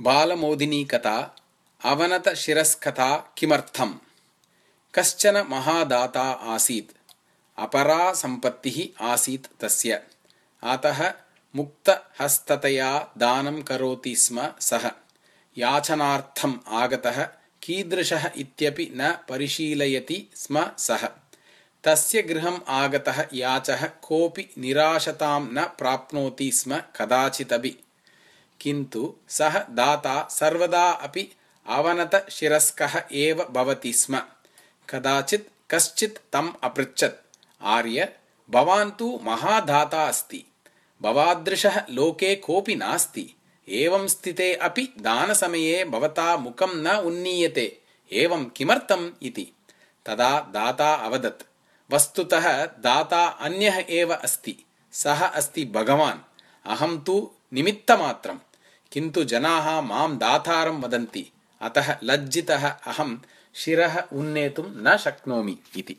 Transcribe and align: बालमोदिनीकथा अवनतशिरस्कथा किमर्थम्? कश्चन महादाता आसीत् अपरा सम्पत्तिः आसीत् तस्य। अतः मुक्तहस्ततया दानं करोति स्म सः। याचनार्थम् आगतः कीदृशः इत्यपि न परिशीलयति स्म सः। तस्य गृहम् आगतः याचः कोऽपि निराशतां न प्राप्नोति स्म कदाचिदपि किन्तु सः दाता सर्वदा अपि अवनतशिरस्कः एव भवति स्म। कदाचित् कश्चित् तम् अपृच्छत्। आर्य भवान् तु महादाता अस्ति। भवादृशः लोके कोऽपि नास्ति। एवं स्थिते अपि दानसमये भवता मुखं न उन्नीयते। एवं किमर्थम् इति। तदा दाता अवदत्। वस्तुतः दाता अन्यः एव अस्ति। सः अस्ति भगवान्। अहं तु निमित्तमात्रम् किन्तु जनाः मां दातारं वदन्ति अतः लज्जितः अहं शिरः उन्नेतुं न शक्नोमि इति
बालमोदिनीकथा 0.00 1.36
अवनतशिरस्कथा 1.84 3.34
किमर्थम्? 3.38 3.94
कश्चन 4.94 5.46
महादाता 5.50 6.22
आसीत् 6.22 6.96
अपरा 7.58 8.12
सम्पत्तिः 8.12 9.06
आसीत् 9.06 9.60
तस्य। 9.60 10.02
अतः 10.62 11.12
मुक्तहस्ततया 11.56 13.12
दानं 13.18 13.62
करोति 13.62 14.16
स्म 14.16 14.52
सः। 14.60 14.90
याचनार्थम् 15.58 16.54
आगतः 16.68 17.22
कीदृशः 17.62 18.30
इत्यपि 18.36 18.92
न 18.96 19.18
परिशीलयति 19.28 20.26
स्म 20.34 20.70
सः। 20.78 21.08
तस्य 21.84 22.22
गृहम् 22.22 22.60
आगतः 22.68 23.26
याचः 23.34 23.86
कोऽपि 23.86 24.48
निराशतां 24.58 25.40
न 25.40 25.64
प्राप्नोति 25.78 26.52
स्म 26.52 26.82
कदाचिदपि 26.96 27.78
किन्तु 28.60 29.14
सः 29.28 29.58
दाता 29.58 30.28
सर्वदा 30.30 30.90
अपि 30.90 31.32
अवनतशिरस्कः 31.66 33.02
एव 33.12 33.46
भवति 33.50 33.92
स्म। 33.92 34.22
कदाचित् 34.90 35.48
कश्चित् 35.70 36.18
तम् 36.32 36.52
अपृच्छत्। 36.62 37.36
आर्य 37.62 38.16
भवान् 38.50 38.98
तु 38.98 39.20
महादाता 39.22 40.08
अस्ति। 40.08 40.44
भवादृशः 41.02 41.82
लोके 41.90 42.36
कोऽपि 42.36 42.76
नास्ति। 42.76 43.34
एवं 43.68 44.08
स्थिते 44.08 44.54
अपि 44.54 44.82
दानसमये 45.00 45.84
भवता 45.84 46.36
मुखं 46.36 46.74
न 46.74 46.90
उन्नीयते। 46.90 47.80
एवं 48.12 48.44
किमर्थम् 48.44 49.10
इति। 49.22 49.52
तदा 50.06 50.40
दाता 50.40 50.94
अवदत्। 50.94 51.42
वस्तुतः 51.92 52.66
दाता 52.66 53.26
अन्यः 53.26 53.84
एव 53.90 54.14
अस्ति। 54.14 54.64
सः 54.92 55.26
अस्ति 55.26 55.64
भगवान्। 55.64 56.18
अहं 56.66 56.98
तु 56.98 57.30
निमित्तमात्रम् 57.52 58.38
किन्तु 58.92 59.24
जनाः 59.32 59.66
मां 59.90 60.08
दातारं 60.18 60.80
वदन्ति 60.82 61.24
अतः 61.68 61.88
लज्जितः 62.02 62.68
अहं 62.68 63.16
शिरः 63.62 63.98
उन्नेतुं 64.12 64.64
न 64.84 64.96
शक्नोमि 65.04 65.56
इति 65.76 65.96